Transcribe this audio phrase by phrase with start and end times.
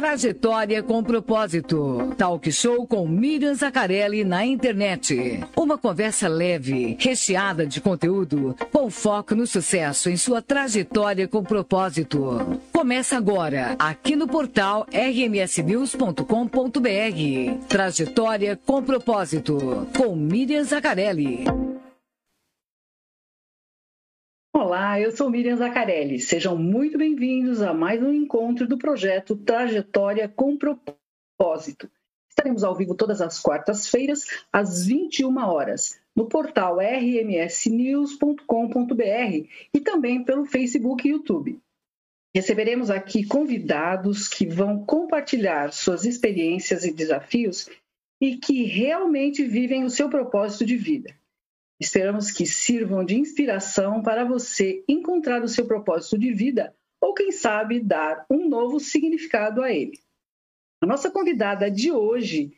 [0.00, 2.14] Trajetória com propósito.
[2.16, 5.44] Talk show com Miriam Zaccarelli na internet.
[5.54, 12.58] Uma conversa leve, recheada de conteúdo, com foco no sucesso em sua trajetória com propósito.
[12.72, 16.24] Começa agora, aqui no portal rmsnews.com.br.
[17.68, 21.44] Trajetória com propósito, com Miriam Zaccarelli.
[24.60, 26.20] Olá, eu sou Miriam Zaccarelli.
[26.20, 31.90] Sejam muito bem-vindos a mais um encontro do projeto Trajetória com Propósito.
[32.28, 38.44] Estaremos ao vivo todas as quartas-feiras, às 21 horas, no portal rmsnews.com.br
[39.72, 41.58] e também pelo Facebook e YouTube.
[42.34, 47.66] Receberemos aqui convidados que vão compartilhar suas experiências e desafios
[48.20, 51.18] e que realmente vivem o seu propósito de vida.
[51.80, 57.32] Esperamos que sirvam de inspiração para você encontrar o seu propósito de vida ou, quem
[57.32, 59.98] sabe, dar um novo significado a ele.
[60.82, 62.54] A nossa convidada de hoje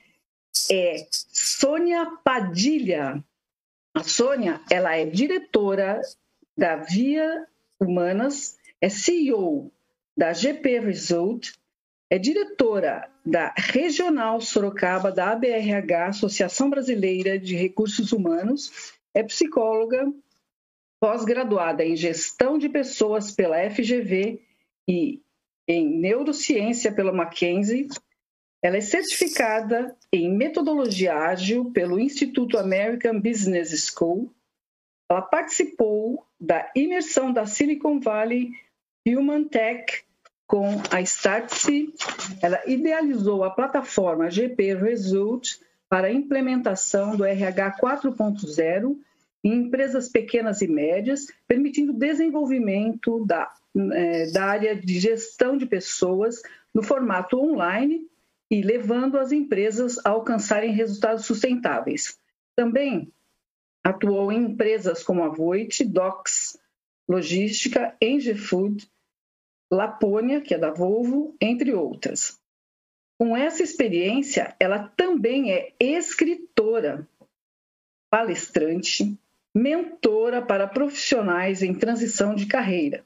[0.71, 3.23] é Sônia Padilha.
[3.95, 6.01] A Sônia, ela é diretora
[6.57, 7.47] da Via
[7.79, 9.71] Humanas, é CEO
[10.17, 11.53] da GP Result,
[12.11, 20.13] é diretora da Regional Sorocaba da ABRH, Associação Brasileira de Recursos Humanos, é psicóloga,
[21.01, 24.41] pós-graduada em gestão de pessoas pela FGV
[24.89, 25.21] e
[25.69, 27.89] em neurociência pela Mackenzie.
[28.63, 34.33] Ela é certificada em metodologia ágil pelo Instituto American Business School.
[35.11, 38.51] Ela participou da imersão da Silicon Valley
[39.07, 40.05] Human Tech
[40.47, 41.93] com a Startse.
[42.41, 45.59] Ela idealizou a plataforma GP Result
[45.93, 48.97] para a implementação do RH 4.0
[49.45, 53.53] em empresas pequenas e médias, permitindo desenvolvimento da,
[53.93, 56.41] é, da área de gestão de pessoas
[56.73, 58.09] no formato online
[58.51, 62.19] e levando as empresas a alcançarem resultados sustentáveis.
[62.57, 63.13] Também
[63.85, 66.59] atuou em empresas como a Voit, Docs
[67.07, 68.91] Logística, Engie Food,
[69.71, 72.42] Lapônia, que é da Volvo, entre outras.
[73.23, 77.07] Com essa experiência, ela também é escritora,
[78.11, 79.17] palestrante,
[79.55, 83.05] mentora para profissionais em transição de carreira.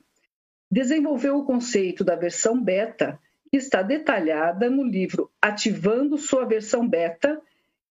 [0.71, 7.38] Desenvolveu o conceito da versão beta, que está detalhada no livro Ativando Sua Versão Beta,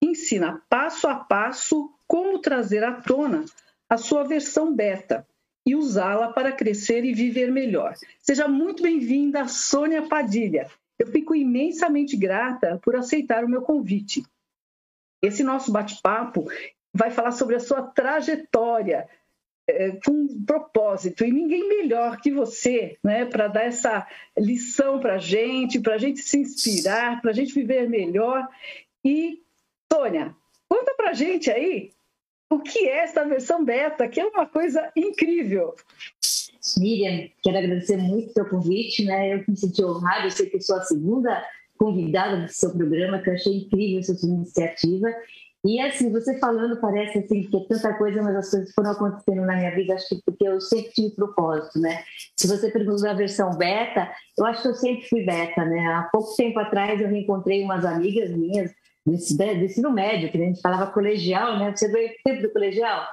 [0.01, 3.45] que ensina passo a passo como trazer à tona
[3.87, 5.27] a sua versão beta
[5.63, 7.93] e usá-la para crescer e viver melhor.
[8.19, 10.67] Seja muito bem-vinda, Sônia Padilha.
[10.97, 14.23] Eu fico imensamente grata por aceitar o meu convite.
[15.21, 16.45] Esse nosso bate-papo
[16.93, 19.09] vai falar sobre a sua trajetória
[19.67, 24.07] é, com propósito e ninguém melhor que você, né, para dar essa
[24.37, 28.47] lição para gente, para a gente se inspirar, para a gente viver melhor.
[29.03, 29.41] E
[29.91, 30.35] Sônia,
[30.69, 31.91] conta para gente aí
[32.49, 35.75] o que é essa versão beta, que é uma coisa incrível.
[36.77, 39.33] Miriam, quero agradecer muito seu convite, né?
[39.33, 41.43] Eu me senti honrada, eu sei que sou a segunda
[41.77, 45.07] convidada do seu programa, que eu achei incrível essa sua iniciativa.
[45.65, 49.41] E assim, você falando, parece assim que é tanta coisa, mas as coisas foram acontecendo
[49.41, 52.03] na minha vida, acho que porque eu sempre tive propósito, né?
[52.37, 55.87] Se você perguntou a versão beta, eu acho que eu sempre fui beta, né?
[55.87, 58.71] Há pouco tempo atrás eu reencontrei umas amigas minhas
[59.05, 61.75] do ensino médio, que a gente falava colegial, né?
[61.75, 63.03] Você veio tempo do colegial?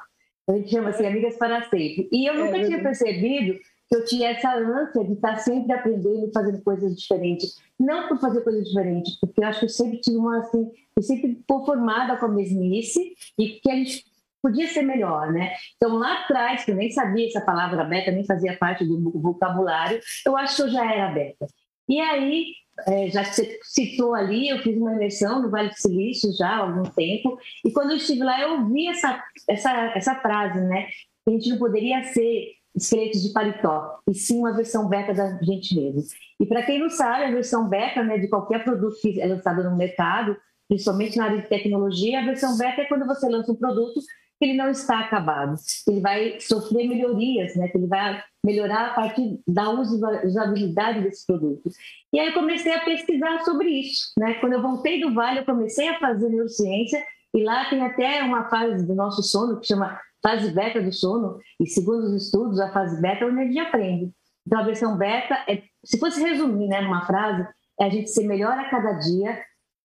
[0.53, 2.09] A gente chama assim, amigas para sempre.
[2.13, 3.59] E eu nunca é, tinha percebido
[3.89, 7.57] que eu tinha essa ânsia de estar sempre aprendendo e fazendo coisas diferentes.
[7.79, 11.03] Não por fazer coisas diferentes, porque eu acho que eu sempre tive uma, assim, eu
[11.03, 14.05] sempre fui formada com a mesmice e que a gente
[14.43, 15.53] podia ser melhor, né?
[15.77, 20.01] Então, lá atrás, que eu nem sabia essa palavra beta, nem fazia parte do vocabulário,
[20.27, 21.47] eu acho que eu já era beta.
[21.93, 22.47] E aí,
[22.89, 26.49] é, já que você citou ali, eu fiz uma imersão no Vale do Silício já
[26.49, 30.87] há algum tempo, e quando eu estive lá, eu ouvi essa, essa, essa frase, né?
[31.23, 35.39] Que a gente não poderia ser esqueletos de paletó, e sim uma versão beta da
[35.43, 36.03] gente mesmo.
[36.41, 39.63] E para quem não sabe, a versão beta né, de qualquer produto que é lançado
[39.63, 40.35] no mercado,
[40.67, 44.01] principalmente na área de tecnologia, a versão beta é quando você lança um produto
[44.43, 45.55] que ele não está acabado,
[45.89, 51.71] ele vai sofrer melhorias, né, que ele vai melhorar a partir da usabilidade desse produto.
[52.13, 54.11] E aí eu comecei a pesquisar sobre isso.
[54.19, 54.35] Né?
[54.41, 57.01] Quando eu voltei do Vale, eu comecei a fazer neurociência,
[57.33, 61.39] e lá tem até uma fase do nosso sono que chama fase beta do sono,
[61.61, 64.11] e segundo os estudos, a fase beta é onde a gente aprende.
[64.45, 67.47] Então, a versão beta, é, se fosse resumir né, numa frase,
[67.81, 69.41] é a gente ser melhor a cada dia,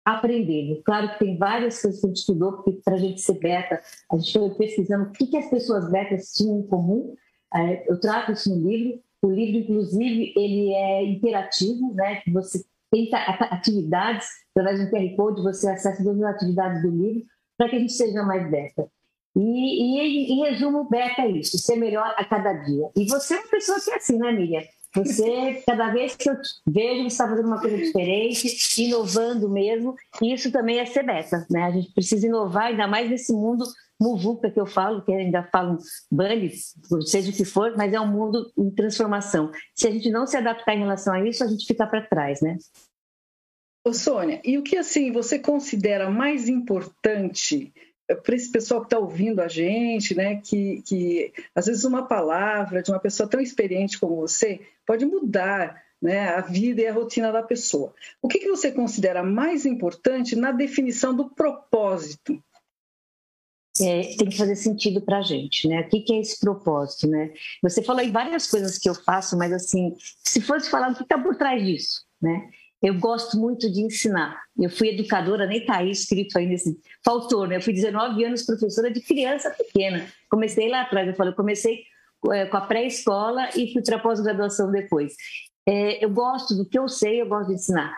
[0.06, 0.80] aprendendo.
[0.84, 3.82] Claro que tem várias coisas que a gente estudou, porque para a gente ser beta,
[4.10, 7.12] a gente foi pesquisando o que, que as pessoas betas tinham em comum.
[7.52, 9.00] É, eu trato isso no livro.
[9.20, 12.22] O livro, inclusive, ele é interativo, né?
[12.28, 17.24] Você tem atividades, através do QR Code, você acessa todas as atividades do livro,
[17.58, 18.88] para que a gente seja mais beta.
[19.34, 22.88] E, e, em resumo, beta é isso, ser melhor a cada dia.
[22.96, 24.62] E você é uma pessoa que é assim, né, Miriam?
[24.96, 26.34] Você, cada vez que eu
[26.66, 28.48] vejo, você está fazendo uma coisa diferente,
[28.80, 31.64] inovando mesmo, e isso também é ser beta, né?
[31.64, 33.64] A gente precisa inovar, ainda mais nesse mundo
[34.00, 35.78] muvuca que eu falo, que ainda falam
[36.10, 36.50] bunny,
[37.06, 39.50] seja o que for, mas é um mundo em transformação.
[39.74, 42.40] Se a gente não se adaptar em relação a isso, a gente fica para trás,
[42.40, 42.56] né?
[43.84, 47.72] Ô, Sônia, e o que assim você considera mais importante
[48.22, 52.82] para esse pessoal que está ouvindo a gente, né, que, que às vezes uma palavra
[52.82, 57.32] de uma pessoa tão experiente como você pode mudar né, a vida e a rotina
[57.32, 57.92] da pessoa.
[58.22, 62.42] O que, que você considera mais importante na definição do propósito?
[63.80, 65.82] É, tem que fazer sentido para a gente, né?
[65.82, 67.32] O que, que, é esse propósito, né?
[67.62, 69.94] Você falou em várias coisas que eu faço, mas assim,
[70.24, 72.48] se fosse falar o que está por trás disso, né?
[72.82, 74.40] Eu gosto muito de ensinar.
[74.58, 76.78] Eu fui educadora, nem está aí escrito aí nesse.
[77.04, 77.56] Faltou, né?
[77.56, 80.06] Eu fui 19 anos professora de criança pequena.
[80.30, 81.82] Comecei lá atrás, eu falei, eu comecei
[82.50, 85.14] com a pré-escola e fui para pós-graduação depois.
[85.68, 87.92] É, eu gosto do que eu sei, eu gosto de ensinar.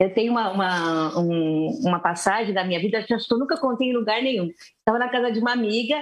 [0.00, 3.96] Eu tenho uma, uma, um, uma passagem da minha vida que eu nunca contei em
[3.96, 4.48] lugar nenhum.
[4.78, 5.96] Estava na casa de uma amiga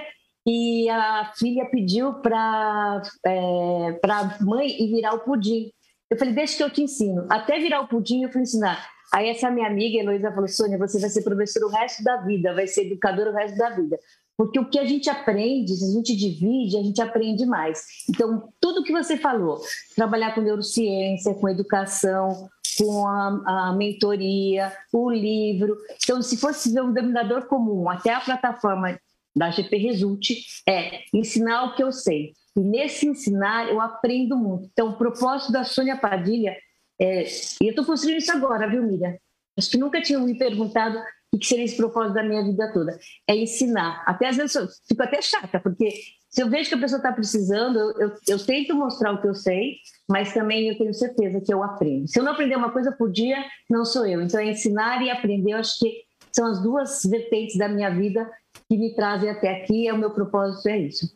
[0.45, 5.71] e a filha pediu para é, a mãe ir virar o pudim.
[6.09, 7.27] Eu falei, deixa que eu te ensino.
[7.29, 8.89] Até virar o pudim, eu fui ensinar.
[9.13, 12.53] Aí essa minha amiga, Heloísa, falou, Sônia, você vai ser professora o resto da vida,
[12.53, 13.99] vai ser educadora o resto da vida.
[14.37, 17.83] Porque o que a gente aprende, se a gente divide, a gente aprende mais.
[18.07, 19.59] Então, tudo que você falou,
[19.95, 22.47] trabalhar com neurociência, com educação,
[22.77, 25.75] com a, a mentoria, o livro.
[26.03, 28.99] Então, se fosse um denominador comum, até a plataforma
[29.35, 30.29] da GP Result,
[30.67, 32.33] é ensinar o que eu sei.
[32.55, 34.69] E nesse ensinar, eu aprendo muito.
[34.71, 36.55] Então, o propósito da Sônia Padilha,
[36.99, 37.23] é,
[37.61, 39.15] e eu estou construindo isso agora, viu, Miriam?
[39.57, 40.99] Acho que nunca tinham me perguntado
[41.37, 42.99] o que seria esse propósito da minha vida toda.
[43.27, 44.03] É ensinar.
[44.05, 45.89] Até às vezes eu fico até chata, porque
[46.29, 49.27] se eu vejo que a pessoa está precisando, eu, eu, eu, tento mostrar o que
[49.27, 49.77] eu sei,
[50.09, 52.07] mas também eu tenho certeza que eu aprendo.
[52.07, 53.37] Se eu não aprender uma coisa por dia,
[53.69, 54.21] não sou eu.
[54.21, 58.29] Então, é ensinar e aprender, eu acho que são as duas vertentes da minha vida
[58.69, 61.15] que me trazem até aqui, e o meu propósito é isso.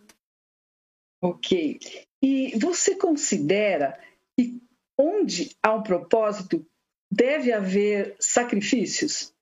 [1.21, 1.79] Ok.
[2.23, 3.99] E você considera
[4.37, 4.61] que
[4.97, 6.65] onde há um propósito
[7.11, 9.33] deve haver sacrifícios?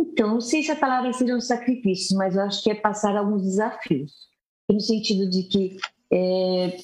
[0.00, 3.16] Então, não sei se a palavra seja um sacrifício, mas eu acho que é passar
[3.16, 4.12] alguns desafios.
[4.70, 5.76] No sentido de que
[6.10, 6.76] é,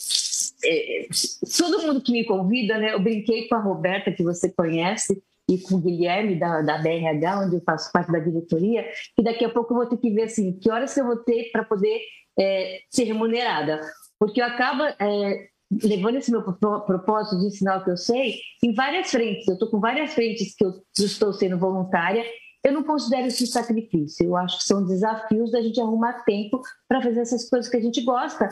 [0.64, 1.08] é,
[1.56, 5.58] todo mundo que me convida, né, eu brinquei com a Roberta, que você conhece, e
[5.58, 8.84] com o Guilherme da, da BRH, onde eu faço parte da diretoria,
[9.14, 11.16] que daqui a pouco eu vou ter que ver assim, que horas que eu vou
[11.16, 12.00] ter para poder
[12.38, 13.80] é, ser remunerada.
[14.18, 15.46] Porque eu acabo é,
[15.82, 19.46] levando esse meu propósito de ensinar o que eu sei em várias frentes.
[19.46, 22.24] Eu estou com várias frentes que eu estou sendo voluntária.
[22.66, 24.26] Eu não considero isso sacrifício.
[24.26, 27.80] Eu acho que são desafios da gente arrumar tempo para fazer essas coisas que a
[27.80, 28.48] gente gosta.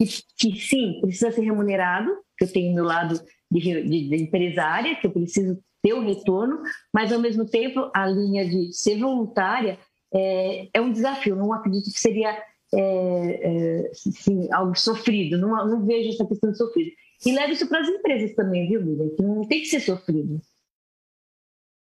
[0.00, 3.20] E que, sim, precisa ser remunerado, que eu tenho meu lado
[3.50, 6.62] de, de, de empresária, que eu preciso ter o retorno,
[6.94, 9.80] mas ao mesmo tempo a linha de ser voluntária
[10.14, 11.34] é, é um desafio.
[11.34, 12.40] Não acredito que seria
[12.72, 16.92] é, é, assim, algo sofrido, não, não, vejo essa questão de sofrido.
[17.24, 19.08] E leva isso para as empresas também, viu, Miriam?
[19.16, 20.40] Que não tem que ser sofrido.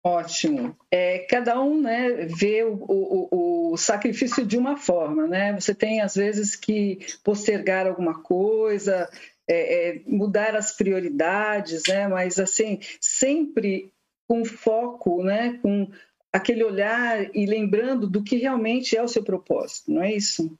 [0.04, 0.78] Ótimo.
[0.90, 5.28] É, cada um né, vê o, o, o, sacrifício de uma forma.
[5.28, 5.54] Né?
[5.54, 9.10] Você tem, às vezes, que postergar alguma coisa,
[9.48, 12.08] é, é, mudar as prioridades, né?
[12.08, 13.92] mas assim, sempre
[14.28, 15.60] com foco, né?
[15.62, 15.90] com
[16.32, 20.58] aquele olhar e lembrando do que realmente é o seu propósito, não é isso?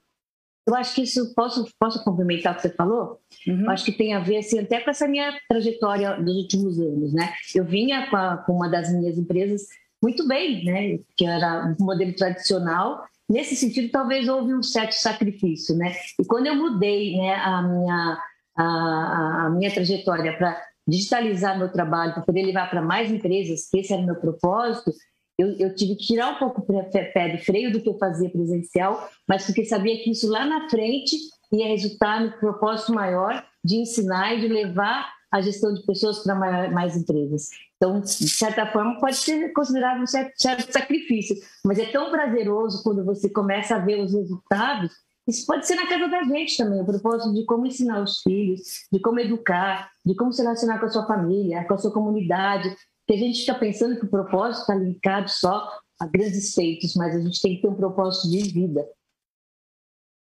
[0.68, 3.18] Eu acho que isso, posso, posso complementar o que você falou?
[3.46, 3.70] Uhum.
[3.70, 7.32] Acho que tem a ver, assim, até com essa minha trajetória dos últimos anos, né?
[7.54, 9.62] Eu vinha com, a, com uma das minhas empresas
[10.02, 10.98] muito bem, né?
[11.16, 13.02] Que era um modelo tradicional.
[13.26, 15.94] Nesse sentido, talvez houve um certo sacrifício, né?
[16.20, 18.18] E quando eu mudei né, a, minha,
[18.54, 23.78] a, a minha trajetória para digitalizar meu trabalho, para poder levar para mais empresas, que
[23.78, 24.92] esse era o meu propósito,
[25.38, 28.28] eu, eu, tive que tirar um pouco o pé de freio do que eu fazia
[28.28, 31.16] presencial, mas porque sabia que isso lá na frente
[31.52, 36.34] ia resultar no propósito maior de ensinar e de levar a gestão de pessoas para
[36.70, 37.50] mais empresas.
[37.76, 42.82] Então, de certa forma, pode ser considerado um certo, certo sacrifício, mas é tão prazeroso
[42.82, 44.90] quando você começa a ver os resultados.
[45.28, 48.60] Isso pode ser na casa da gente também, o propósito de como ensinar os filhos,
[48.90, 52.74] de como educar, de como se relacionar com a sua família, com a sua comunidade,
[53.08, 57.16] que a gente fica pensando que o propósito está linkado só a grandes feitos, mas
[57.16, 58.86] a gente tem que ter um propósito de vida.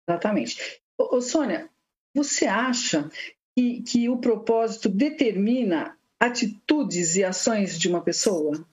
[0.07, 0.79] Exatamente.
[0.95, 1.67] Ô, ô Sônia,
[2.13, 3.09] você acha
[3.57, 8.63] que, que o propósito determina atitudes e ações de uma pessoa?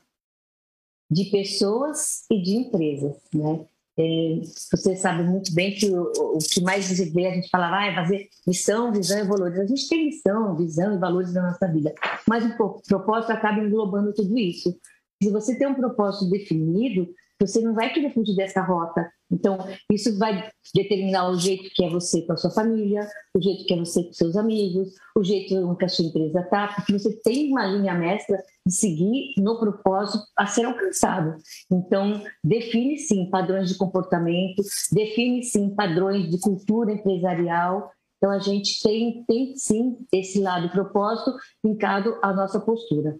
[1.10, 3.66] De pessoas e de empresas, né?
[3.98, 7.78] É, você sabe muito bem que o, o, que mais se vê, a gente fala,
[7.78, 9.58] ah, é fazer missão, visão e valores.
[9.58, 11.94] A gente tem missão, visão e valores na nossa vida,
[12.26, 14.74] mas o propósito acaba englobando tudo isso.
[15.22, 17.08] Se você tem um propósito definido,
[17.40, 19.10] você não vai querer fugir dessa rota.
[19.32, 19.58] Então,
[19.90, 23.72] isso vai determinar o jeito que é você com a sua família, o jeito que
[23.72, 27.50] é você com seus amigos, o jeito que a sua empresa está, porque você tem
[27.50, 31.36] uma linha mestra de seguir no propósito a ser alcançado.
[31.70, 34.62] Então, define sim padrões de comportamento,
[34.92, 37.90] define sim padrões de cultura empresarial.
[38.18, 41.34] Então, a gente tem, tem sim esse lado propósito
[41.64, 43.18] linkado à nossa postura.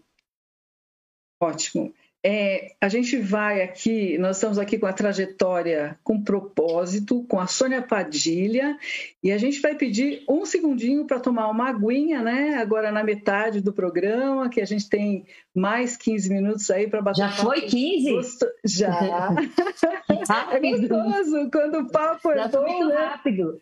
[1.40, 1.92] Ótimo.
[2.24, 7.48] É, a gente vai aqui, nós estamos aqui com a trajetória com propósito, com a
[7.48, 8.78] Sônia Padilha,
[9.20, 12.54] e a gente vai pedir um segundinho para tomar uma aguinha, né?
[12.54, 17.18] Agora na metade do programa, que a gente tem mais 15 minutos aí para bater
[17.18, 18.12] Já foi 15?
[18.12, 18.46] Gosto...
[18.64, 19.28] Já.
[20.52, 22.94] é gostoso quando o papo é já bom, muito né?
[22.94, 23.58] rápido.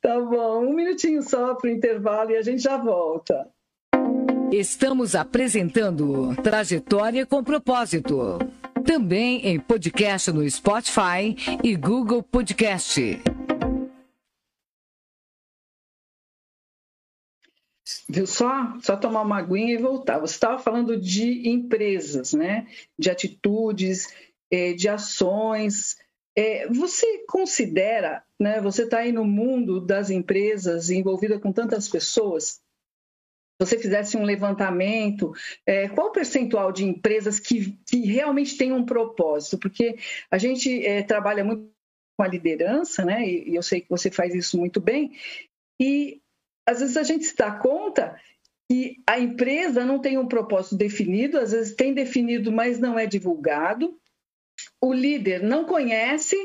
[0.00, 3.46] Tá bom, um minutinho só para o intervalo e a gente já volta.
[4.52, 8.38] Estamos apresentando Trajetória com Propósito.
[8.86, 13.20] Também em podcast no Spotify e Google Podcast.
[18.08, 18.78] Viu só?
[18.80, 20.18] Só tomar uma aguinha e voltar.
[20.18, 22.66] Você estava falando de empresas, né?
[22.98, 24.08] De atitudes,
[24.50, 25.98] eh, de ações.
[26.34, 28.62] Eh, você considera, né?
[28.62, 32.62] Você está aí no mundo das empresas, envolvida com tantas pessoas
[33.58, 35.32] você fizesse um levantamento,
[35.66, 39.58] é, qual o percentual de empresas que, que realmente tem um propósito?
[39.58, 39.98] Porque
[40.30, 41.70] a gente é, trabalha muito
[42.16, 43.26] com a liderança, né?
[43.28, 45.12] E, e, eu sei que você faz isso muito bem.
[45.80, 46.20] E
[46.66, 48.20] às vezes a gente se dá conta
[48.70, 53.06] que a empresa não tem um propósito definido, às vezes tem definido, mas não é
[53.06, 53.98] divulgado.
[54.80, 56.36] O líder não conhece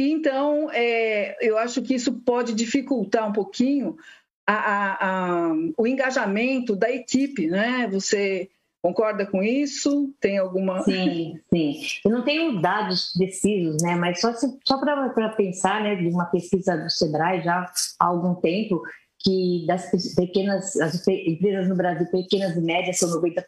[0.00, 3.96] então, é, eu acho que isso pode dificultar um pouquinho
[4.50, 7.86] a, a, o engajamento da equipe, né?
[7.92, 8.48] Você
[8.82, 10.14] concorda com isso?
[10.20, 10.82] Tem alguma.
[10.84, 11.80] Sim, sim.
[12.04, 13.94] Eu não tenho dados precisos, né?
[13.94, 18.82] Mas só, só para pensar, né, de uma pesquisa do Sebrae já há algum tempo,
[19.20, 23.44] que das pequenas, as empresas no Brasil, pequenas e médias, são 90%,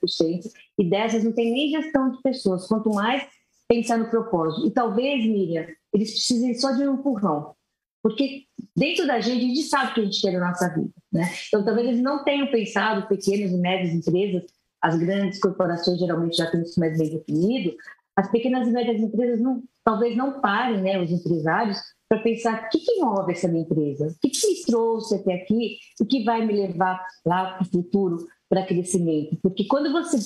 [0.78, 3.26] e dessas não tem nem gestão de pessoas, quanto mais
[3.66, 4.66] pensar no propósito.
[4.66, 7.54] E talvez, Miriam, eles precisem só de um empurrão.
[8.02, 8.44] Porque
[8.76, 10.92] dentro da gente, a gente sabe o que a gente quer na nossa vida.
[11.12, 11.30] Né?
[11.48, 14.44] Então, talvez eles não tenham pensado, pequenas e médias empresas,
[14.80, 17.74] as grandes corporações geralmente já têm isso mais bem definido,
[18.16, 21.78] as pequenas e médias empresas não, talvez não parem, né, os empresários,
[22.08, 25.34] para pensar o que, que move essa minha empresa, o que, que me trouxe até
[25.34, 29.38] aqui, o que vai me levar lá para o futuro para crescimento.
[29.40, 30.18] Porque quando você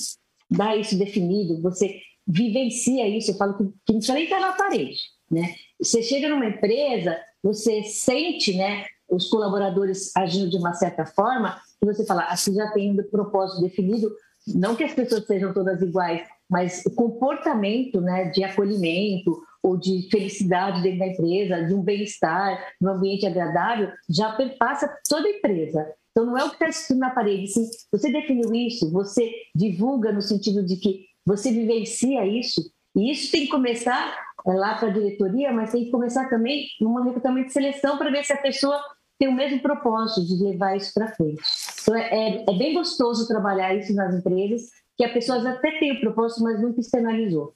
[0.51, 4.53] dá isso definido, você vivencia isso, eu falo que, que não precisa nem estar na
[4.53, 4.99] parede.
[5.31, 5.55] Né?
[5.79, 11.85] Você chega numa empresa, você sente né, os colaboradores agindo de uma certa forma, e
[11.85, 14.11] você fala, assim já tem um propósito definido,
[14.47, 20.09] não que as pessoas sejam todas iguais, mas o comportamento né, de acolhimento ou de
[20.11, 25.31] felicidade dentro da empresa, de um bem-estar, de um ambiente agradável, já perpassa toda a
[25.31, 25.87] empresa.
[26.11, 27.49] Então, não é o que está escrito na parede.
[27.49, 32.63] Sim, você definiu isso, você divulga no sentido de que você vivencia isso,
[32.95, 34.15] e isso tem que começar
[34.53, 38.25] lá para a diretoria, mas tem que começar também num recrutamento de seleção para ver
[38.25, 38.81] se a pessoa
[39.19, 41.43] tem o mesmo propósito de levar isso para frente.
[41.83, 45.93] Então, é, é, é, bem gostoso trabalhar isso nas empresas, que a pessoa até tem
[45.93, 47.55] o propósito, mas nunca externalizou.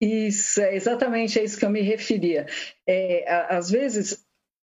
[0.00, 2.46] Isso, é exatamente a isso que eu me referia.
[2.86, 4.24] É, às vezes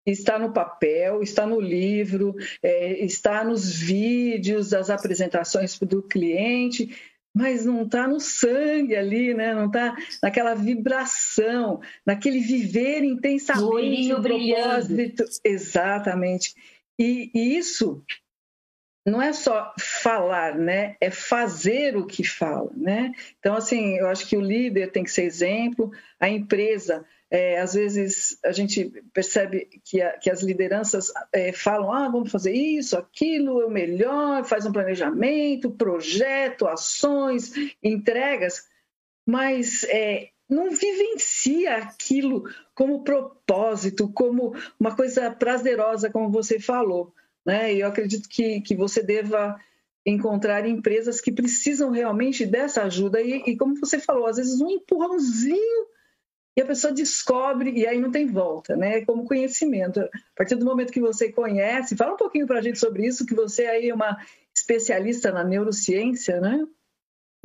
[0.05, 6.95] está no papel, está no livro, é, está nos vídeos das apresentações do cliente,
[7.33, 9.53] mas não está no sangue ali, né?
[9.53, 15.25] não está naquela vibração, naquele viver intensamente o propósito.
[15.43, 16.53] Exatamente.
[16.97, 18.03] E, e, isso
[19.05, 20.95] não é só falar, né?
[20.99, 23.13] É fazer o que fala, né?
[23.39, 27.73] Então, assim, eu acho que o líder tem que ser exemplo, a empresa é, às
[27.75, 32.97] vezes a gente percebe que, a, que as lideranças é, falam: ah, vamos fazer isso,
[32.97, 38.67] aquilo, é o melhor, faz um planejamento, projeto, ações, entregas,
[39.27, 47.13] mas é, não vivencia aquilo como propósito, como uma coisa prazerosa, como você falou.
[47.45, 47.75] Né?
[47.75, 49.55] E eu acredito que, que você deva
[50.03, 53.21] encontrar empresas que precisam realmente dessa ajuda.
[53.21, 55.85] E, e como você falou, às vezes um empurrãozinho
[56.57, 59.05] e a pessoa descobre e aí não tem volta, né?
[59.05, 59.99] Como conhecimento.
[59.99, 63.25] A partir do momento que você conhece, fala um pouquinho para a gente sobre isso,
[63.25, 64.17] que você aí é uma
[64.55, 66.65] especialista na neurociência, né?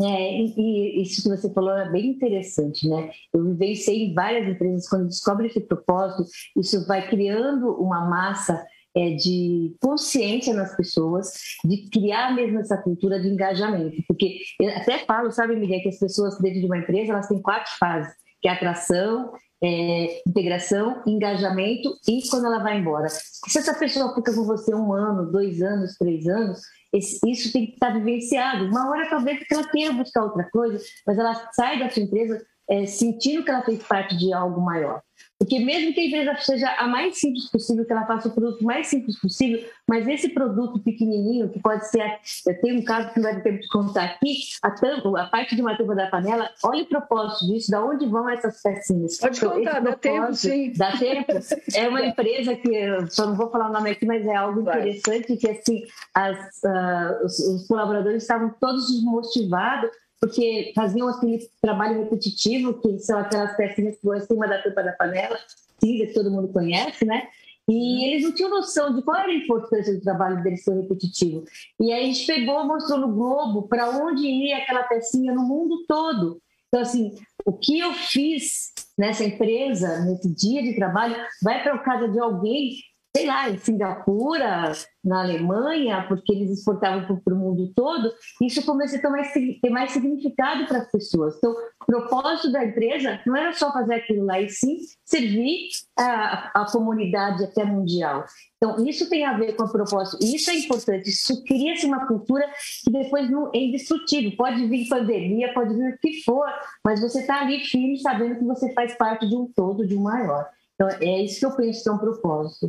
[0.01, 3.11] É, e, isso que você falou é bem interessante, né?
[3.33, 6.25] Eu vivenciei em várias empresas, quando descobre esse propósito,
[6.57, 11.33] isso vai criando uma massa é, de consciência nas pessoas,
[11.65, 14.03] de criar mesmo essa cultura de engajamento.
[14.09, 17.41] Porque eu até falo, sabe, Miguel, que as pessoas dentro de uma empresa, elas têm
[17.41, 18.13] quatro fases,
[18.45, 19.33] que é atração,
[19.63, 23.09] é, integração, engajamento e quando ela vai embora.
[23.09, 26.61] Se essa pessoa fica com você um ano, dois anos, três anos,
[26.93, 28.67] isso tem que estar vivenciado.
[28.67, 32.45] Uma hora talvez que ela queira buscar outra coisa, mas ela sai da sua empresa
[32.69, 35.01] é, sentindo que ela fez parte de algo maior.
[35.39, 38.65] Porque mesmo que a empresa seja a mais simples possível, que ela faça o produto
[38.65, 42.19] mais simples possível, mas esse produto pequenininho, que pode ser,
[42.63, 45.55] tem um caso que não vai ter tempo de contar aqui, a, tampa, a parte
[45.55, 49.19] de uma tampa da panela, olha o propósito disso, da onde vão essas pecinhas.
[49.19, 50.73] Pode então, contar, dá tempo, sim.
[50.77, 51.33] Dá tempo.
[51.75, 55.37] É uma empresa que, só não vou falar o nome aqui, mas é algo interessante,
[55.37, 55.83] que assim,
[56.15, 59.91] as, uh, os, os colaboradores estavam todos motivados
[60.25, 64.83] porque faziam aquele trabalho repetitivo, que são aquelas pecinhas que vão em cima da tampa
[64.83, 65.39] da panela,
[65.79, 67.29] cinza, que todo mundo conhece, né?
[67.69, 71.45] E eles não tinham noção de qual era a importância do trabalho deles ser repetitivo.
[71.79, 75.85] E aí a gente pegou, mostrou no Globo para onde ia aquela pecinha no mundo
[75.87, 76.41] todo.
[76.69, 77.15] Então, assim,
[77.45, 82.19] o que eu fiz nessa empresa, nesse dia de trabalho, vai para a casa de
[82.19, 82.77] alguém
[83.17, 84.73] sei lá, em Singapura,
[85.05, 89.71] na Alemanha, porque eles exportavam para o mundo todo, isso começou a ter mais, ter
[89.71, 91.37] mais significado para as pessoas.
[91.37, 96.63] Então, o propósito da empresa não era só fazer aquilo lá, e sim servir a,
[96.63, 98.25] a comunidade até mundial.
[98.57, 100.19] Então, isso tem a ver com o propósito.
[100.25, 101.09] Isso é importante.
[101.09, 102.49] Isso cria-se uma cultura
[102.83, 104.33] que depois não é indestrutível.
[104.37, 106.47] Pode vir pandemia, pode vir o que for,
[106.85, 110.03] mas você está ali firme, sabendo que você faz parte de um todo, de um
[110.03, 110.49] maior.
[110.75, 112.69] Então, é isso que eu penso que é um propósito.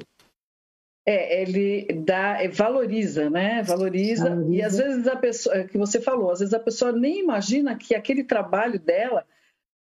[1.07, 3.61] É, ele dá, é, valoriza, né?
[3.61, 6.91] Valoriza, valoriza, e às vezes a pessoa, é que você falou, às vezes a pessoa
[6.91, 9.23] nem imagina que aquele trabalho dela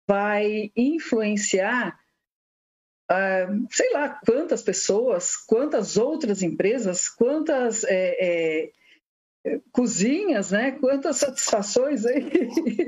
[0.07, 1.99] vai influenciar,
[3.11, 8.71] uh, sei lá, quantas pessoas, quantas outras empresas, quantas é,
[9.47, 10.73] é, cozinhas, né?
[10.73, 12.31] Quantas satisfações aí.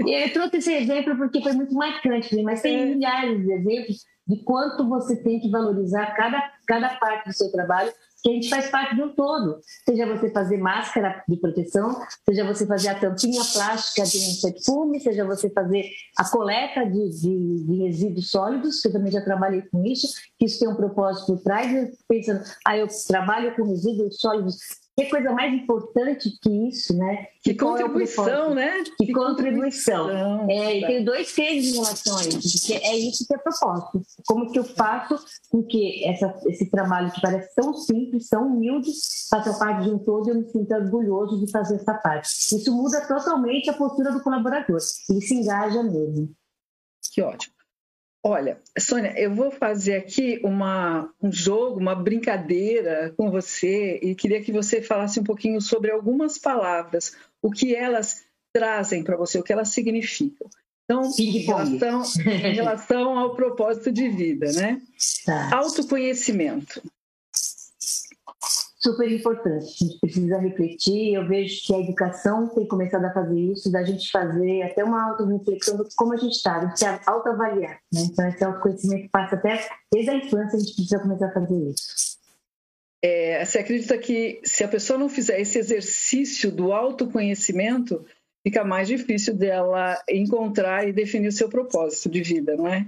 [0.07, 2.85] Eu trouxe esse exemplo porque foi muito marcante, mas tem é.
[2.85, 7.91] milhares de exemplos de quanto você tem que valorizar cada, cada parte do seu trabalho
[8.23, 9.61] que a gente faz parte de um todo.
[9.85, 15.01] Seja você fazer máscara de proteção, seja você fazer a tampinha plástica de um perfume,
[15.01, 15.85] seja você fazer
[16.17, 20.47] a coleta de, de, de, resíduos sólidos, que eu também já trabalhei com isso, que
[20.47, 24.57] isso tem um propósito por trás, pensando, ah, eu trabalho com resíduos sólidos
[24.99, 27.27] que coisa mais importante que isso, né?
[27.41, 28.83] Que, que contribuição, é né?
[28.83, 30.07] Que, que contribuição.
[30.09, 30.51] contribuição.
[30.51, 34.03] É, e tem dois cases em relação a isso, porque é isso que é propósito.
[34.27, 35.17] Como que eu faço
[35.51, 38.91] com que essa, esse trabalho que parece tão simples, tão humilde,
[39.31, 42.29] faça parte de um todo e eu me sinta orgulhoso de fazer essa parte.
[42.29, 44.79] Isso muda totalmente a postura do colaborador.
[45.09, 46.35] Ele se engaja mesmo.
[47.13, 47.58] Que ótimo.
[48.23, 54.43] Olha, Sônia, eu vou fazer aqui uma, um jogo, uma brincadeira com você e queria
[54.43, 59.43] que você falasse um pouquinho sobre algumas palavras, o que elas trazem para você, o
[59.43, 60.49] que elas significam.
[60.85, 64.81] Então, em relação, em relação ao propósito de vida, né?
[65.25, 65.55] Tá.
[65.55, 66.83] Autoconhecimento
[68.79, 69.67] super importante.
[69.67, 71.15] A gente precisa refletir.
[71.15, 75.11] Eu vejo que a educação tem começado a fazer isso, da gente fazer até uma
[75.11, 77.81] auto-reflexão de como a gente está, de se autoavaliar.
[77.93, 78.01] Né?
[78.03, 82.19] Então, esse autoconhecimento passa até desde a infância, a gente precisa começar a fazer isso.
[83.03, 88.05] É, você acredita que se a pessoa não fizer esse exercício do autoconhecimento,
[88.43, 92.87] fica mais difícil dela encontrar e definir o seu propósito de vida, não é?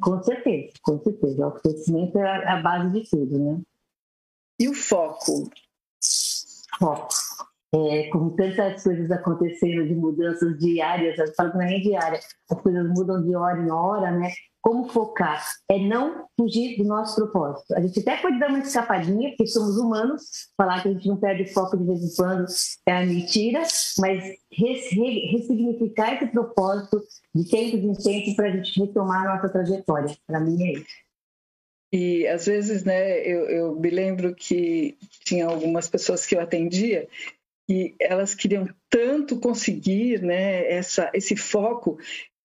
[0.00, 1.40] Com certeza, com certeza.
[1.40, 3.60] O autoconhecimento é a base de tudo, né?
[4.58, 5.50] E o foco?
[6.78, 7.08] Foco.
[7.74, 12.20] É, com tantas coisas acontecendo de mudanças diárias, eu falo que não é nem diária,
[12.50, 14.30] as coisas mudam de hora em hora, né?
[14.62, 15.44] Como focar?
[15.70, 17.74] É não fugir do nosso propósito.
[17.74, 20.22] A gente até pode dar uma escapadinha, porque somos humanos,
[20.56, 22.46] falar que a gente não perde foco de vez em quando
[22.86, 23.62] é mentira,
[23.98, 27.00] mas ressignificar esse propósito
[27.34, 30.16] de tempo em tempo para a gente retomar a nossa trajetória.
[30.26, 31.05] Para mim é isso.
[31.92, 37.08] E às vezes, né, eu, eu me lembro que tinha algumas pessoas que eu atendia
[37.68, 41.98] e elas queriam tanto conseguir, né, essa, esse foco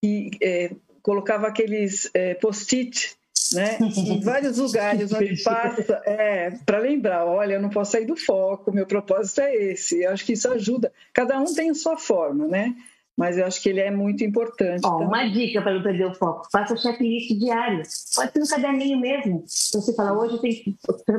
[0.03, 0.71] e é,
[1.03, 3.17] colocava aqueles é, post-it
[3.55, 3.79] né?
[3.81, 8.73] em vários lugares onde passa, é, para lembrar, olha, eu não posso sair do foco,
[8.73, 10.03] meu propósito é esse.
[10.03, 10.93] Eu acho que isso ajuda.
[11.13, 12.75] Cada um tem a sua forma, né?
[13.17, 14.85] Mas eu acho que ele é muito importante.
[14.85, 17.83] Ó, uma dica para não perder o foco: faça o checklist diário.
[18.15, 19.45] Pode ser no caderninho mesmo.
[19.47, 20.77] Você fala, hoje tenho que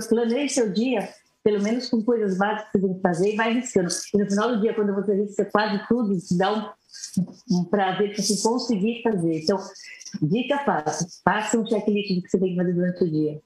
[0.10, 1.08] planejar seu dia.
[1.44, 3.90] pelo menos com coisas básicas que você tem que fazer, e vai riscando.
[4.14, 8.14] E no final do dia, quando você risca quase tudo, te dá um, um prazer
[8.14, 9.44] para você conseguir fazer.
[9.44, 9.60] Então,
[10.22, 13.42] dica fácil, faça um checklist do que você tem que fazer durante o dia.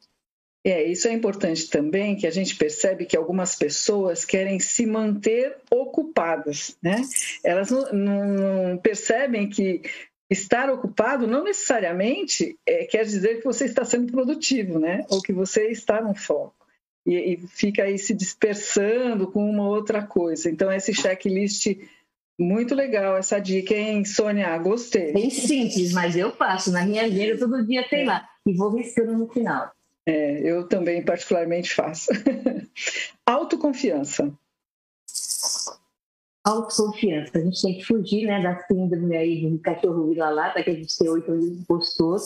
[0.68, 5.56] É, isso é importante também, que a gente percebe que algumas pessoas querem se manter
[5.72, 7.02] ocupadas, né?
[7.42, 9.82] Elas não, não percebem que
[10.30, 15.06] estar ocupado não necessariamente é, quer dizer que você está sendo produtivo, né?
[15.10, 16.68] Ou que você está no foco.
[17.06, 20.50] E, e fica aí se dispersando com uma outra coisa.
[20.50, 21.78] Então, esse checklist
[22.38, 24.58] muito legal essa dica, hein, Sônia?
[24.58, 25.14] Gostei.
[25.14, 26.74] Bem simples, mas eu faço.
[26.74, 28.28] Na minha agenda, todo dia tem lá.
[28.46, 29.72] E vou riscando no final.
[30.08, 32.08] É, eu também particularmente faço.
[33.28, 34.34] Autoconfiança.
[36.48, 37.38] Autoconfiança.
[37.38, 40.98] A gente tem que fugir né, da síndrome aí do cachorro vira-lata, que a gente
[40.98, 42.18] tem oito anos impostor.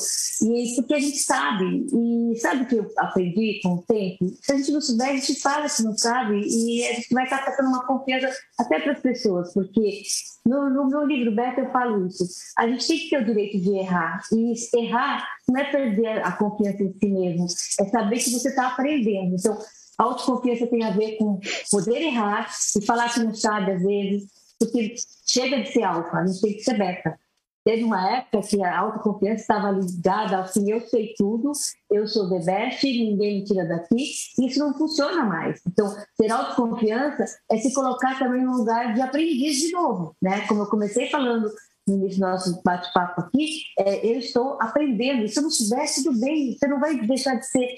[0.43, 1.87] E é isso que a gente sabe.
[1.91, 4.31] E sabe o que eu aprendi com o tempo?
[4.39, 7.23] Se a gente não souber, a gente fala que não sabe e a gente vai
[7.23, 10.03] estar passando uma confiança até para as pessoas, porque
[10.45, 12.23] no, no meu livro Beto eu falo isso.
[12.57, 14.21] A gente tem que ter o direito de errar.
[14.31, 17.45] E errar não é perder a confiança em si mesmo,
[17.79, 19.35] é saber que você está aprendendo.
[19.35, 19.57] Então,
[20.03, 24.95] autoconfiança tem a ver com poder errar e falar que não sabe às vezes, porque
[25.25, 27.19] chega de ser alfa, a gente tem que ser beta.
[27.63, 31.51] Teve uma época que a autoconfiança estava ligada ao assim, eu sei tudo,
[31.91, 34.03] eu sou the best, ninguém me tira daqui,
[34.39, 35.61] isso não funciona mais.
[35.67, 40.47] Então, ter autoconfiança é se colocar também no lugar de aprendiz de novo, né?
[40.47, 41.51] Como eu comecei falando
[41.87, 45.27] no início do nosso bate-papo aqui, é, eu estou aprendendo.
[45.27, 47.75] Se eu não soubesse, tudo bem, você não vai deixar de ser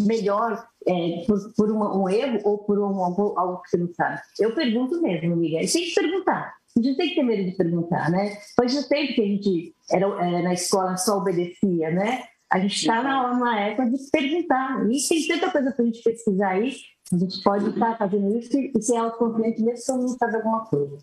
[0.00, 3.92] melhor é, por, por uma, um erro ou por um, algo, algo, que você não
[3.94, 4.20] sabe?
[4.38, 5.66] Eu pergunto mesmo, Miguel.
[5.70, 6.54] Tem que perguntar.
[6.76, 8.36] A gente tem que ter medo de perguntar, né?
[8.56, 12.24] Faz muito tempo que a gente era é, na escola só obedecia, né?
[12.50, 14.86] A gente está na, na época de perguntar.
[14.90, 16.76] E tem tanta coisa para a gente pesquisar aí.
[17.12, 20.64] A gente pode estar tá fazendo isso e ser autoconfiante mesmo se não sabe alguma
[20.64, 20.98] coisa.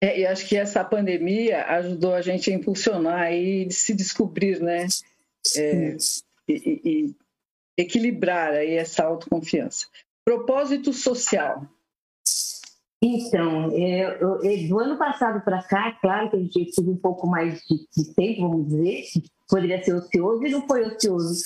[0.00, 4.88] É, e acho que essa pandemia ajudou a gente a impulsionar e se descobrir, né?
[5.56, 5.96] É,
[6.48, 7.14] e, e,
[7.76, 9.86] equilibrar aí essa autoconfiança.
[10.24, 11.66] Propósito social.
[13.02, 17.26] Então, eu, eu, do ano passado para cá, claro que a gente teve um pouco
[17.26, 19.04] mais de, de, tempo, vamos dizer,
[19.48, 21.42] poderia ser ocioso e não foi ocioso.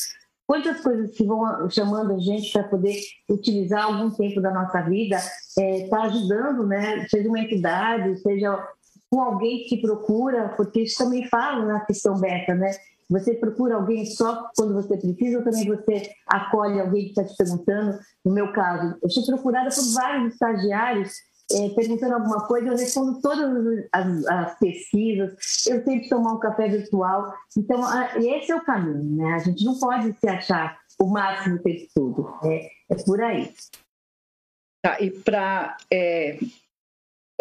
[0.47, 5.17] Quantas coisas que vão chamando a gente para poder utilizar algum tempo da nossa vida,
[5.17, 7.07] está é, tá ajudando, né?
[7.09, 8.69] Seja uma entidade, seja
[9.11, 12.71] com alguém que procura, porque isso também fala na questão beta, né?
[13.09, 17.37] Você procura alguém só quando você precisa ou também você acolhe alguém que está te
[17.37, 17.99] perguntando?
[18.25, 21.13] No meu caso, eu sou procurada por vários estagiários
[21.53, 25.35] é, perguntando alguma coisa, eu respondo todas as, as, pesquisas,
[25.69, 27.33] eu tento tomar um café virtual.
[27.57, 29.35] Então, a, esse é o caminho, né?
[29.35, 32.39] A gente não pode se achar o máximo o tempo todo.
[32.45, 33.55] É, é por aí.
[34.85, 36.39] Tá, e para é,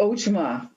[0.00, 0.70] última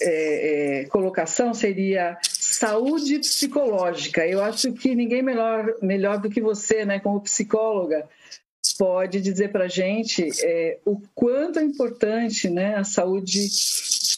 [0.00, 2.18] é, é, colocação seria
[2.64, 4.26] saúde psicológica.
[4.26, 8.08] Eu acho que ninguém melhor, melhor do que você, né, como psicóloga,
[8.78, 13.38] pode dizer para a gente é, o quanto é importante né, a saúde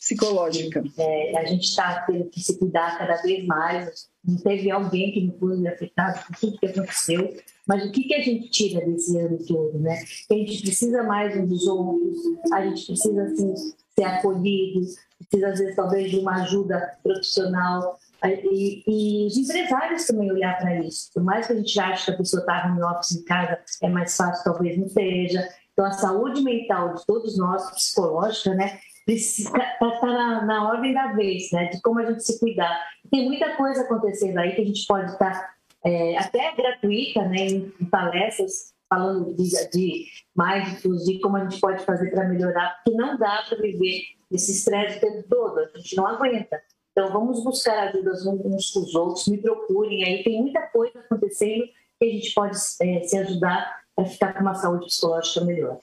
[0.01, 0.83] psicológica.
[0.97, 4.09] É, a gente está tendo que se cuidar cada vez mais.
[4.25, 7.37] Não teve alguém que não foi afetado por tudo que aconteceu.
[7.67, 9.79] Mas o que, que a gente tira desse ano todo?
[9.81, 9.99] Né?
[10.31, 12.17] a gente precisa mais um dos outros,
[12.53, 13.55] a gente precisa assim,
[13.99, 14.87] ser acolhido,
[15.19, 17.99] precisa às vezes talvez de uma ajuda profissional.
[18.33, 21.11] E, e os empresários também olhar para isso.
[21.13, 23.89] Por mais que a gente ache que a pessoa está no office em casa, é
[23.89, 25.49] mais fácil, talvez não seja.
[25.73, 31.13] Então, a saúde mental de todos nós, psicológica, né, está tá na, na, ordem da
[31.13, 32.83] vez, né, de como a gente se cuidar.
[33.11, 37.73] Tem muita coisa acontecendo aí que a gente pode estar é, até gratuita, né, em,
[37.81, 42.99] em palestras, falando de, de mágicos, de como a gente pode fazer para melhorar, porque
[42.99, 46.61] não dá para viver esse estresse o tempo todo, a gente não aguenta.
[46.97, 51.65] Então, vamos buscar ajudas uns com os outros, me procurem aí, tem muita coisa acontecendo
[52.01, 55.79] que a gente pode é, se ajudar para ficar com uma saúde psicológica melhor.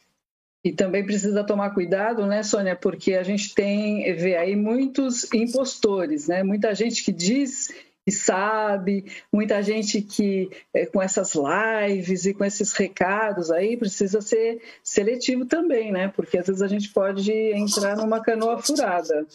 [0.63, 6.27] E também precisa tomar cuidado, né, Sônia, porque a gente tem, vê aí muitos impostores,
[6.27, 6.41] né?
[6.41, 7.67] Muita gente que diz
[8.03, 14.19] que sabe, muita gente que é, com essas lives e com esses recados aí precisa
[14.19, 16.07] ser seletivo também, né?
[16.07, 19.27] Porque às vezes a gente pode entrar numa canoa furada.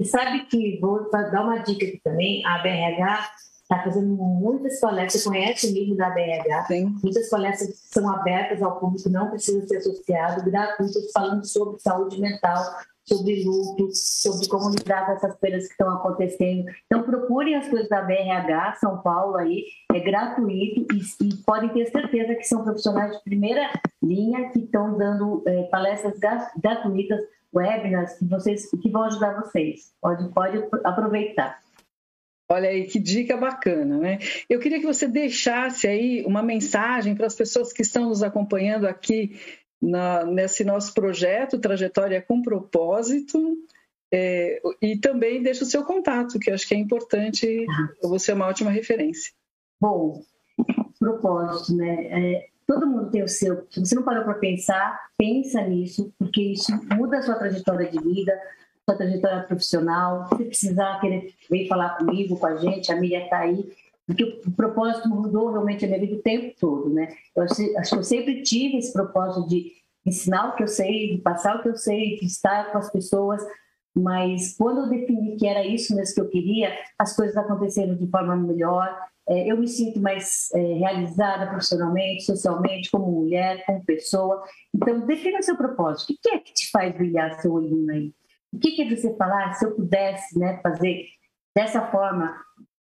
[0.00, 3.30] E sabe que, vou dar uma dica aqui também, a BRH
[3.62, 6.64] está fazendo muitas palestras, você conhece o livro da BRH?
[6.66, 6.96] Sim.
[7.02, 12.64] Muitas palestras são abertas ao público, não precisa ser associado, gratuitas, falando sobre saúde mental,
[13.04, 16.64] sobre luto, sobre como lidar com essas perdas que estão acontecendo.
[16.86, 21.90] Então, procurem as coisas da BRH São Paulo aí, é gratuito e, e podem ter
[21.90, 23.70] certeza que são profissionais de primeira
[24.02, 26.18] linha que estão dando é, palestras
[26.56, 27.20] gratuitas,
[27.54, 29.92] webinars, que, vocês, que vão ajudar vocês.
[30.00, 31.60] Pode, pode aproveitar.
[32.50, 34.18] Olha aí, que dica bacana, né?
[34.48, 38.88] Eu queria que você deixasse aí uma mensagem para as pessoas que estão nos acompanhando
[38.88, 39.38] aqui
[39.80, 43.56] na, nesse nosso projeto Trajetória com Propósito.
[44.12, 47.64] É, e também deixa o seu contato, que eu acho que é importante,
[48.02, 49.32] você é uma ótima referência.
[49.80, 50.20] Bom,
[50.98, 52.06] propósito, né?
[52.10, 53.66] É, todo mundo tem o seu.
[53.68, 57.98] Se você não parou para pensar, pensa nisso, porque isso muda a sua trajetória de
[57.98, 58.32] vida,
[58.88, 60.28] sua trajetória profissional.
[60.28, 63.68] Se precisar querer vir falar comigo, com a gente, a Miriam está aí.
[64.06, 67.12] Porque o propósito mudou realmente a minha vida o tempo todo, né?
[67.34, 69.72] Eu acho que eu sempre tive esse propósito de
[70.06, 72.90] ensinar o que eu sei, de passar o que eu sei, de estar com as
[72.90, 73.42] pessoas,
[73.96, 78.06] mas quando eu defini que era isso mesmo que eu queria, as coisas aconteceram de
[78.06, 78.96] forma melhor.
[79.30, 84.42] É, eu me sinto mais é, realizada profissionalmente, socialmente, como mulher, como pessoa.
[84.74, 86.12] Então, defina seu propósito.
[86.12, 88.12] O que é que te faz brilhar seu olhinho aí?
[88.52, 91.06] O que, que é você falar, se eu pudesse né, fazer
[91.54, 92.36] dessa forma,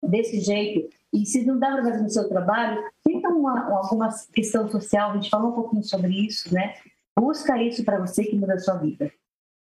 [0.01, 4.69] desse jeito, e se não dá para fazer no seu trabalho, tenta uma, alguma questão
[4.69, 6.75] social, a gente falou um pouquinho sobre isso, né?
[7.19, 9.11] Busca isso para você que muda a sua vida.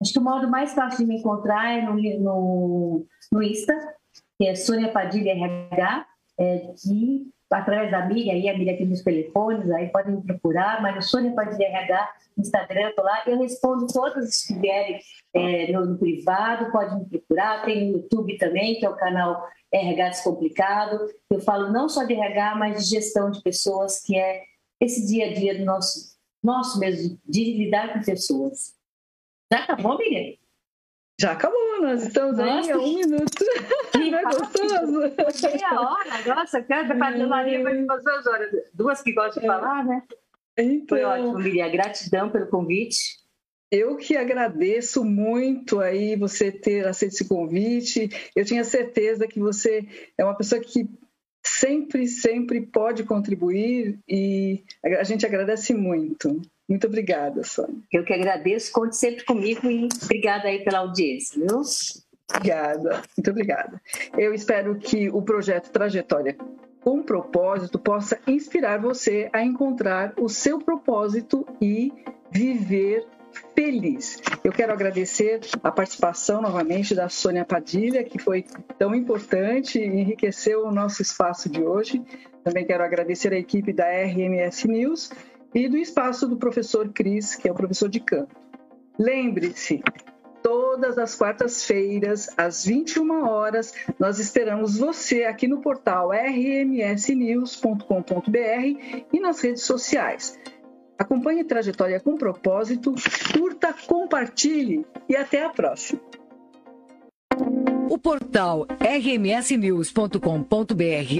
[0.01, 3.77] Acho que o modo mais fácil de me encontrar é no, no, no Insta,
[4.37, 6.05] que é Sônia Padilha RH,
[6.39, 10.81] é, que através da Miriam, aí a Miriam tem os telefones, aí podem me procurar,
[10.81, 14.99] mas o Sônia Padilha RH, Instagram, eu tô lá, eu respondo todas que vierem
[15.33, 19.47] é, no, no, privado, pode me procurar, tem no YouTube também, que é o canal
[19.71, 24.43] RH Descomplicado, eu falo não só de RH, mas de gestão de pessoas, que é
[24.79, 28.73] esse dia a dia do nosso, nosso mesmo, de lidar com pessoas.
[29.51, 30.42] Já acabou, Miriam?
[31.19, 32.51] Já acabou, nós estamos Nossa.
[32.51, 33.45] aí há um minuto.
[33.91, 35.47] Que Não é gostoso?
[35.47, 38.49] Meia hora, nossa, cada pastelaria vai fazer duas horas.
[38.73, 39.51] Duas que gostam de é.
[39.51, 40.01] falar, né?
[40.57, 41.71] Então, Foi ótimo, Miriam.
[41.71, 43.23] Gratidão pelo convite.
[43.71, 48.09] Eu que agradeço muito aí você ter aceito esse convite.
[48.35, 50.87] Eu tinha certeza que você é uma pessoa que
[51.45, 56.41] sempre, sempre pode contribuir e a gente agradece muito.
[56.73, 57.75] Muito obrigada, Sônia.
[57.91, 61.61] Eu que agradeço, conte sempre comigo e obrigada aí pela audiência, viu?
[62.27, 63.79] Obrigada, muito obrigada.
[64.17, 66.35] Eu espero que o projeto Trajetória
[66.81, 71.93] com propósito possa inspirar você a encontrar o seu propósito e
[72.31, 73.05] viver
[73.55, 74.19] feliz.
[74.43, 78.45] Eu quero agradecer a participação novamente da Sônia Padilha, que foi
[78.79, 82.01] tão importante e enriqueceu o nosso espaço de hoje.
[82.43, 85.11] Também quero agradecer a equipe da RMS News
[85.53, 88.35] e do espaço do professor Cris, que é o professor de canto.
[88.97, 89.81] Lembre-se,
[90.41, 96.73] todas as quartas-feiras, às 21 horas, nós esperamos você aqui no portal rmsnews.com.br
[99.11, 100.37] e nas redes sociais.
[100.97, 102.93] Acompanhe Trajetória com Propósito,
[103.33, 105.99] curta, compartilhe e até a próxima.
[107.93, 110.17] O portal rmsnews.com.br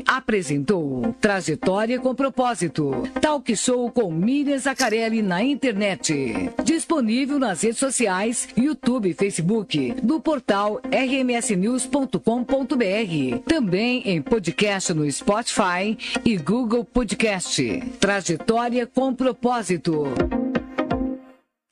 [0.07, 3.07] apresentou Trajetória com Propósito.
[3.21, 6.49] Talk show com Miriam Zacarelli na internet.
[6.63, 12.17] Disponível nas redes sociais, YouTube e Facebook, do portal rmsnews.com.br.
[13.45, 17.83] Também em podcast no Spotify e Google Podcast.
[17.99, 20.05] Trajetória com Propósito.